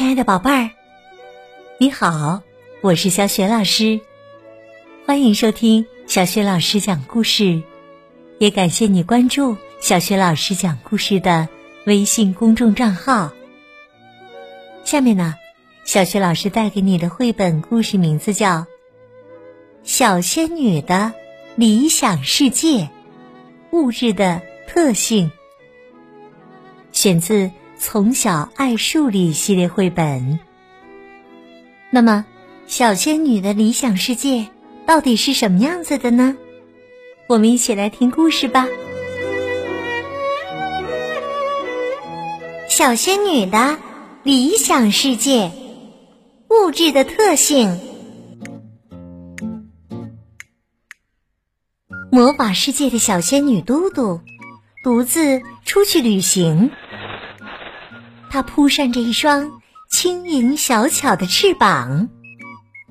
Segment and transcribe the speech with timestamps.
[0.00, 0.70] 亲爱的宝贝儿，
[1.76, 2.40] 你好，
[2.80, 4.00] 我是小雪老师，
[5.04, 7.62] 欢迎收听小雪老师讲故事，
[8.38, 11.46] 也感谢你关注小雪老师讲故事的
[11.84, 13.30] 微信公众账号。
[14.84, 15.34] 下面呢，
[15.84, 18.60] 小雪老师带给你的绘本故事名字叫
[19.82, 21.12] 《小仙女的
[21.56, 22.88] 理想世界：
[23.70, 25.30] 物质的特性》，
[26.90, 27.50] 选自。
[27.82, 30.38] 从小爱数理系列绘本。
[31.88, 32.26] 那么，
[32.66, 34.48] 小仙女的理想世界
[34.84, 36.36] 到底是什么样子的呢？
[37.26, 38.68] 我们一起来听故事吧。
[42.68, 43.78] 小仙女的
[44.24, 45.50] 理想世界：
[46.50, 47.80] 物质的特性。
[52.12, 54.20] 魔法世界的小仙女嘟嘟
[54.84, 56.70] 独自出去旅行。
[58.30, 62.08] 它扑扇着一双轻盈小巧的翅膀，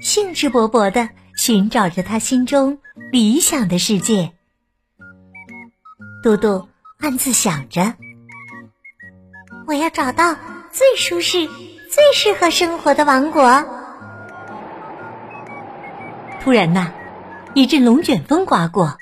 [0.00, 2.80] 兴致勃勃地寻找着它心中
[3.12, 4.32] 理想的世界。
[6.24, 7.94] 嘟嘟暗自想着
[9.68, 10.34] ：“我要找到
[10.72, 13.64] 最舒适、最适合生活的王国。”
[16.42, 16.90] 突然呐，
[17.54, 18.98] 一阵龙卷风刮过，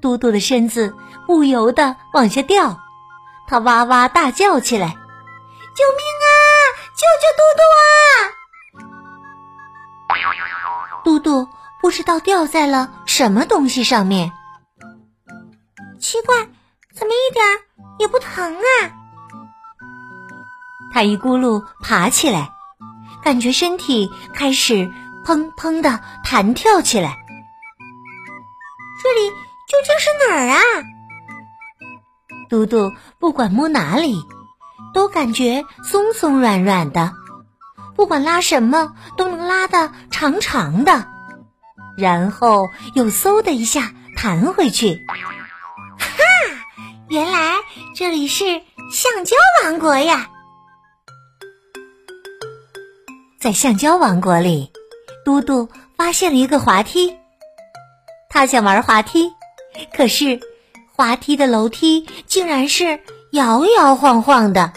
[0.00, 0.94] 嘟嘟的身子
[1.26, 2.78] 不由得往下掉，
[3.48, 4.96] 它哇哇大叫起来。
[5.78, 6.28] 救命啊！
[6.96, 8.34] 救救嘟嘟啊！
[11.04, 11.46] 嘟嘟
[11.80, 14.32] 不知道掉在了什么东西上面。
[16.00, 16.48] 奇怪，
[16.92, 17.46] 怎么一点
[18.00, 18.90] 也不疼啊？
[20.92, 22.50] 他一咕噜爬起来，
[23.22, 24.90] 感觉身体开始
[25.24, 27.16] 砰砰的弹跳起来。
[29.00, 30.60] 这里究竟是哪儿啊？
[32.50, 34.26] 嘟嘟不管摸哪里。
[34.94, 37.12] 都感觉松松软软的，
[37.94, 41.06] 不管拉什么都能拉的长长的，
[41.96, 45.04] 然后又嗖的一下弹回去。
[45.98, 46.08] 哈，
[47.08, 47.54] 原来
[47.94, 48.44] 这里是
[48.90, 50.28] 橡胶王国呀！
[53.40, 54.72] 在橡胶王国里，
[55.24, 57.16] 嘟嘟发现了一个滑梯，
[58.28, 59.32] 他想玩滑梯，
[59.94, 60.40] 可是
[60.94, 63.00] 滑梯的楼梯竟然是。
[63.32, 64.72] 摇摇晃晃的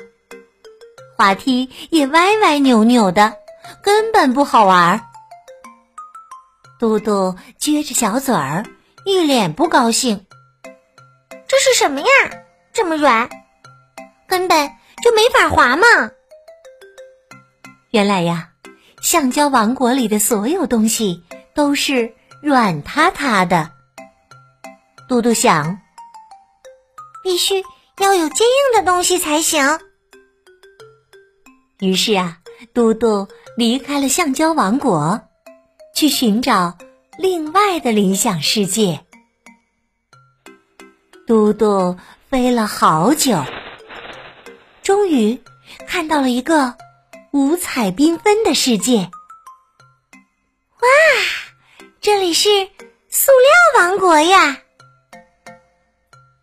[1.17, 3.33] 滑梯也歪歪扭扭的，
[3.81, 5.01] 根本不好玩。
[6.79, 8.65] 嘟嘟撅着小嘴儿，
[9.05, 10.25] 一脸不高兴。
[11.47, 12.07] 这是什么呀？
[12.73, 13.29] 这么软，
[14.27, 14.69] 根本
[15.03, 15.85] 就没法滑嘛！
[17.91, 18.49] 原来呀，
[19.01, 21.23] 橡胶王国里的所有东西
[21.53, 23.71] 都是软塌塌的。
[25.07, 25.79] 嘟嘟想，
[27.23, 27.63] 必须。
[28.01, 29.79] 要有坚硬的东西才行。
[31.79, 32.39] 于是啊，
[32.73, 35.21] 嘟嘟离开了橡胶王国，
[35.93, 36.77] 去寻找
[37.19, 39.05] 另外的理想世界。
[41.27, 41.95] 嘟嘟
[42.29, 43.45] 飞了好久，
[44.81, 45.39] 终于
[45.87, 46.75] 看到了一个
[47.31, 49.11] 五彩缤纷的世界。
[50.79, 50.87] 哇，
[52.01, 52.49] 这里是
[53.09, 54.57] 塑料王国呀！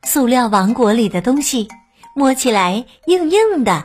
[0.05, 1.69] 塑料王国里的东西
[2.15, 3.85] 摸起来硬硬的，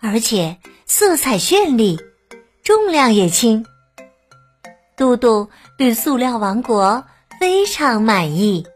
[0.00, 0.56] 而且
[0.86, 1.98] 色彩绚丽，
[2.62, 3.64] 重量也轻。
[4.96, 7.04] 嘟嘟对塑料王国
[7.38, 8.66] 非常满意。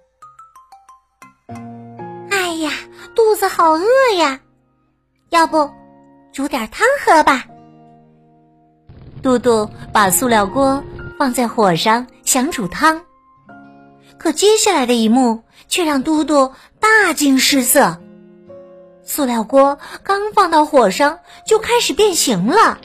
[2.31, 2.71] 哎呀，
[3.15, 3.85] 肚子好饿
[4.19, 4.39] 呀！
[5.31, 5.71] 要不
[6.33, 7.45] 煮点汤喝吧？
[9.23, 10.83] 嘟嘟把塑料锅
[11.19, 13.01] 放在火上，想煮汤。
[14.19, 17.97] 可接下来的一幕却让嘟嘟大惊失色，
[19.03, 22.79] 塑料锅刚放到火上就开始变形了。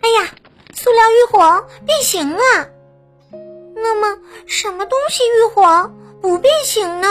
[0.00, 0.28] 哎呀，
[0.74, 2.42] 塑料遇火变形了！
[3.74, 7.08] 那么什么东西遇火不变形呢？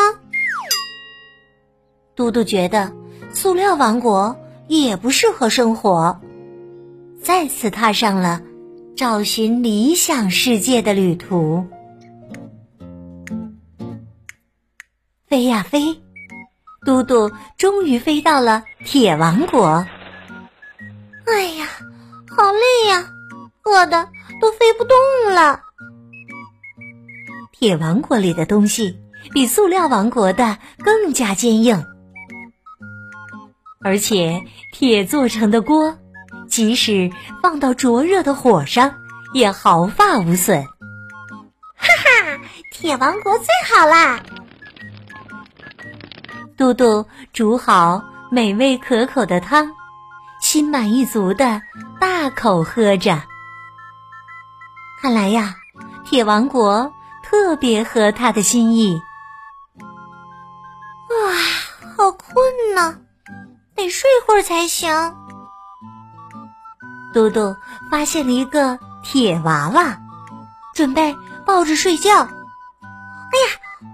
[2.16, 2.92] 嘟嘟觉得
[3.34, 6.20] 塑料王国也不适合生活，
[7.22, 8.42] 再次踏上了
[8.96, 11.66] 找寻理想世界的旅途。
[15.34, 16.00] 飞呀飞，
[16.86, 19.84] 嘟嘟终于飞到了铁王国。
[21.26, 21.68] 哎呀，
[22.30, 23.04] 好累呀，
[23.64, 24.08] 饿的
[24.40, 24.96] 都飞不动
[25.34, 25.60] 了。
[27.52, 29.00] 铁王国里的东西
[29.34, 31.84] 比塑料王国的更加坚硬，
[33.84, 34.40] 而且
[34.72, 35.98] 铁做成的锅，
[36.48, 38.94] 即使放到灼热的火上，
[39.34, 40.64] 也毫发无损。
[40.64, 42.40] 哈哈，
[42.72, 44.22] 铁王国最好啦！
[46.58, 49.72] 嘟嘟煮好美味可口的汤，
[50.40, 51.62] 心满意足的
[52.00, 53.22] 大口喝着。
[55.02, 55.56] 看来呀，
[56.06, 59.02] 铁王国特别合他的心意。
[61.10, 61.34] 哇，
[61.98, 62.46] 好困
[62.76, 62.98] 呐，
[63.76, 65.16] 得睡会儿才行。
[67.14, 67.56] 嘟嘟
[67.92, 69.98] 发现了一个铁娃娃，
[70.74, 71.16] 准备
[71.46, 72.12] 抱着睡觉。
[72.12, 73.48] 哎呀，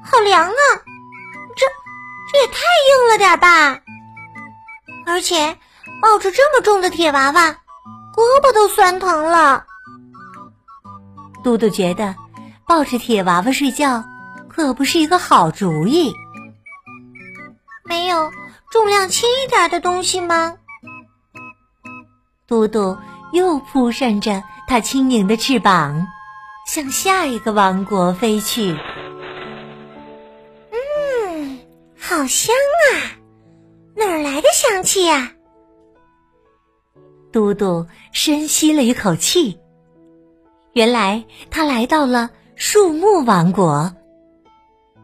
[0.04, 0.56] 好凉啊！
[2.32, 3.82] 这也太硬了点吧？
[5.06, 5.58] 而且
[6.02, 7.58] 抱着这么重的铁娃娃，
[8.16, 9.66] 胳膊都酸疼了。
[11.44, 12.16] 嘟嘟觉得
[12.68, 14.04] 抱着铁娃娃睡觉
[14.50, 16.14] 可不是一个好主意。
[17.86, 18.32] 没有
[18.70, 20.58] 重量轻一点的东西吗？
[22.46, 22.98] 嘟嘟
[23.32, 26.06] 又扑扇着它轻盈的翅膀，
[26.68, 28.78] 向下一个王国飞去。
[32.10, 32.56] 好香
[32.92, 33.14] 啊！
[33.96, 35.32] 哪儿来的香气呀？
[37.32, 39.56] 嘟嘟深吸了一口气。
[40.74, 43.94] 原来他来到了树木王国。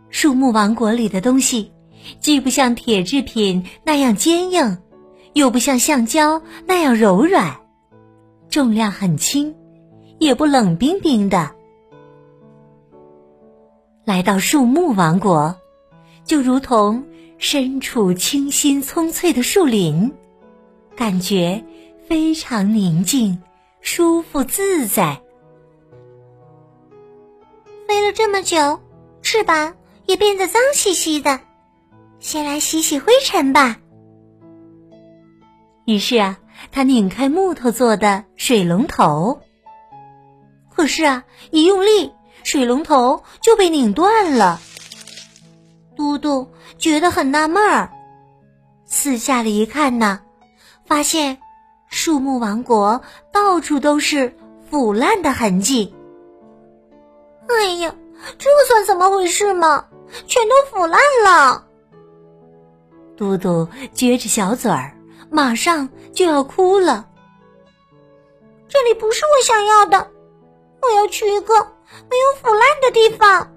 [0.09, 1.71] 树木王国里的东西，
[2.19, 4.75] 既不像铁制品那样坚硬，
[5.33, 7.55] 又不像橡胶那样柔软，
[8.49, 9.55] 重量很轻，
[10.17, 11.51] 也不冷冰冰的。
[14.05, 15.55] 来到树木王国，
[16.25, 17.05] 就如同
[17.37, 20.11] 身处清新葱翠的树林，
[20.95, 21.63] 感觉
[22.07, 23.41] 非常宁静、
[23.79, 25.21] 舒服自在。
[27.87, 28.79] 飞了这么久，
[29.21, 29.75] 翅膀
[30.07, 31.39] 也变得脏兮兮的，
[32.19, 33.77] 先来洗洗灰尘吧。
[35.85, 36.39] 于是啊，
[36.71, 39.41] 他拧开木头做的水龙头。
[40.73, 42.11] 可是啊，一用力，
[42.43, 44.59] 水龙头就被拧断了。
[46.15, 46.47] 嘟嘟
[46.77, 47.91] 觉得很纳闷儿，
[48.85, 50.21] 四下里一看呢，
[50.85, 51.37] 发现
[51.89, 53.01] 树木王国
[53.33, 54.33] 到处都是
[54.69, 55.93] 腐烂的痕迹。
[57.49, 57.93] 哎呀，
[58.37, 59.85] 这算怎么回事嘛？
[60.25, 61.65] 全都腐烂了！
[63.17, 64.95] 嘟嘟撅着小嘴儿，
[65.29, 67.09] 马上就要哭了。
[68.69, 70.11] 这里不是我想要的，
[70.81, 71.53] 我要去一个
[72.09, 73.51] 没有腐烂的地方。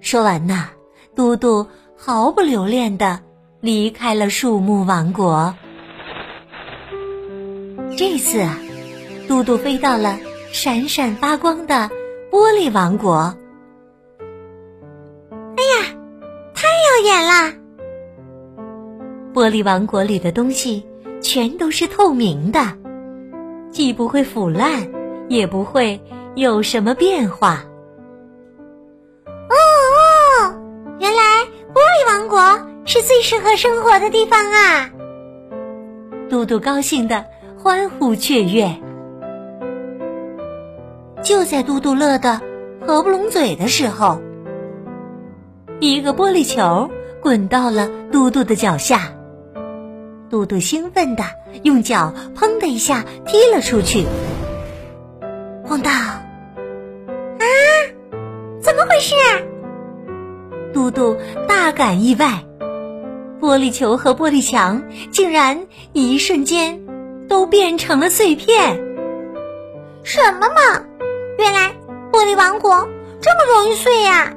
[0.00, 0.68] 说完呐，
[1.16, 1.66] 嘟嘟
[1.96, 3.20] 毫不留恋的
[3.60, 5.54] 离开了树木王国。
[7.96, 8.58] 这次啊，
[9.26, 10.18] 嘟嘟飞到了
[10.52, 11.90] 闪闪发光的。
[12.28, 13.34] 玻璃王国，
[15.56, 15.96] 哎呀，
[16.54, 17.54] 太耀眼啦！
[19.32, 20.84] 玻璃王国里的东西
[21.22, 22.60] 全都是透明的，
[23.70, 24.86] 既不会腐烂，
[25.28, 25.98] 也不会
[26.34, 27.64] 有什么变化。
[32.96, 34.90] 是最适合生活的地方啊！
[36.30, 37.26] 嘟嘟高兴的
[37.58, 38.74] 欢呼雀跃。
[41.22, 42.40] 就在嘟嘟乐得
[42.86, 44.22] 合不拢嘴的时候，
[45.78, 46.90] 一个玻璃球
[47.20, 49.12] 滚到了嘟嘟的脚下。
[50.30, 51.24] 嘟嘟兴奋的
[51.64, 54.06] 用脚“砰”的一下踢了出去。
[55.68, 55.92] 咣当！
[55.92, 57.44] 啊，
[58.62, 59.14] 怎么回事？
[60.72, 61.14] 嘟嘟
[61.46, 62.42] 大感意外，
[63.40, 66.80] 玻璃球和玻璃墙竟然一瞬间
[67.28, 68.76] 都变成了碎片。
[70.02, 70.82] 什么嘛！
[71.38, 71.74] 原来
[72.12, 72.88] 玻璃王国
[73.20, 74.32] 这么容易碎呀！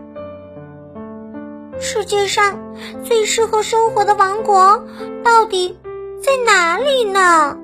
[1.80, 2.60] 世界上
[3.04, 4.84] 最适合生活的王国
[5.24, 5.78] 到底
[6.22, 7.58] 在哪里呢？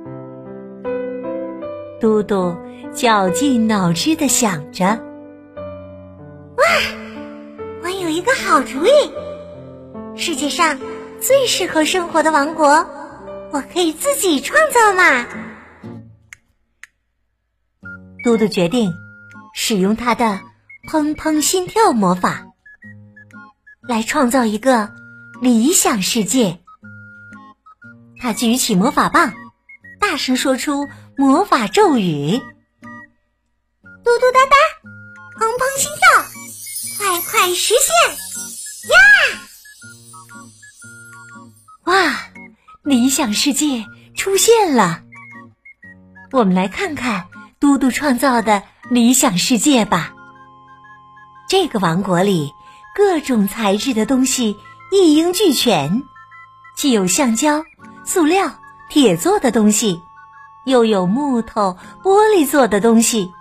[2.00, 2.56] 嘟嘟
[2.94, 4.86] 绞尽脑汁的想着。
[4.86, 6.64] 哇，
[7.84, 9.12] 我有一个好主意！
[10.16, 10.78] 世界上
[11.22, 12.68] 最适合生活的王国，
[13.52, 15.26] 我可以自己创造嘛！
[18.24, 18.94] 嘟嘟决定。
[19.58, 20.42] 使用他的
[20.92, 22.46] 砰砰心跳魔法，
[23.88, 24.92] 来创造一个
[25.42, 26.60] 理想世界。
[28.20, 29.34] 他举起魔法棒，
[29.98, 32.38] 大声说出魔法咒语
[34.04, 34.58] ：“嘟嘟哒哒，
[35.40, 36.26] 砰砰心跳，
[36.98, 38.18] 快快实现
[43.16, 45.00] 想世界出现了！
[46.34, 47.28] 我们来看看
[47.62, 48.62] 嘟嘟创造的。
[48.92, 50.14] 理想世界吧。
[51.48, 52.52] 这个王国里，
[52.94, 54.58] 各种材质的东西
[54.92, 56.04] 一应俱全，
[56.76, 57.64] 既有橡胶、
[58.04, 58.52] 塑料、
[58.90, 60.02] 铁做的东西，
[60.66, 63.32] 又有木头、玻璃做的东西。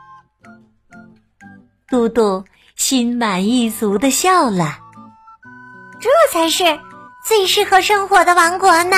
[1.88, 2.44] 嘟嘟
[2.76, 4.78] 心满意足的笑了。
[6.00, 6.62] 这才是
[7.26, 8.96] 最适合生活的王国呢。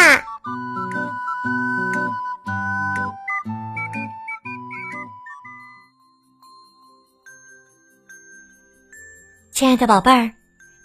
[9.57, 10.33] 亲爱的宝贝儿，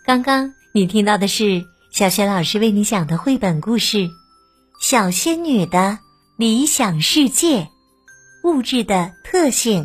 [0.05, 3.97] 刚刚你听到的是小雪老师为你讲的绘本故事
[4.79, 5.99] 《小仙女的
[6.37, 7.67] 理想世界：
[8.45, 9.83] 物质的特性》，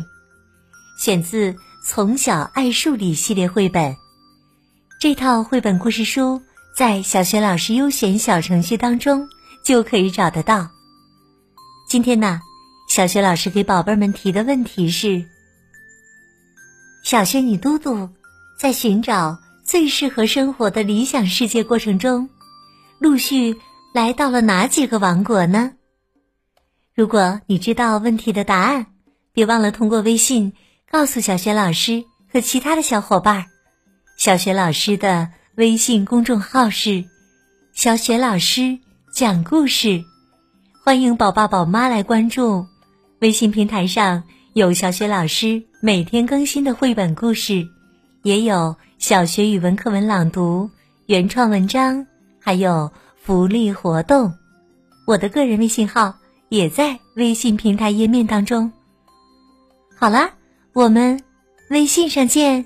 [1.03, 1.51] 选自
[1.83, 3.93] 《从小爱数理》系列绘本。
[5.01, 6.41] 这套绘本故事书
[6.73, 9.27] 在小雪老师优选小程序当中
[9.65, 10.69] 就可以找得到。
[11.89, 12.39] 今天呢，
[12.87, 15.25] 小雪老师给宝贝们提的问题是：
[17.03, 18.07] 小仙女嘟嘟。
[18.57, 22.27] 在寻找最适合生活的理想世界过程中，
[22.97, 23.55] 陆续
[23.93, 25.73] 来到了哪几个王国呢？
[26.95, 28.87] 如果你知道问题的答案，
[29.31, 30.51] 别忘了通过微信
[30.89, 33.45] 告诉小雪老师和其他的小伙伴。
[34.17, 37.05] 小雪老师的微信公众号是
[37.73, 38.79] “小雪老师
[39.13, 40.03] 讲故事”，
[40.83, 42.65] 欢迎宝爸宝妈来关注。
[43.19, 44.23] 微信平台上
[44.53, 47.76] 有小雪老师每天更新的绘本故事。
[48.27, 50.69] 也有小学语文课文朗读、
[51.05, 52.05] 原创文章，
[52.41, 54.33] 还有福利活动。
[55.05, 56.13] 我的个人微信号
[56.49, 58.69] 也在微信平台页面当中。
[59.95, 60.29] 好啦，
[60.73, 61.23] 我们
[61.69, 62.65] 微信上见。